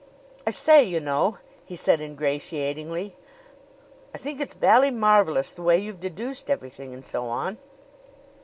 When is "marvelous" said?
4.89-5.51